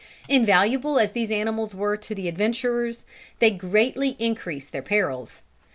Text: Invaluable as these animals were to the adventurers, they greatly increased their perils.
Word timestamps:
Invaluable 0.27 0.97
as 0.97 1.11
these 1.11 1.29
animals 1.29 1.75
were 1.75 1.95
to 1.95 2.15
the 2.15 2.27
adventurers, 2.27 3.05
they 3.37 3.51
greatly 3.51 4.15
increased 4.17 4.71
their 4.71 4.81
perils. 4.81 5.43